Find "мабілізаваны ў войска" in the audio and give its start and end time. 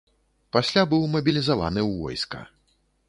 1.17-2.39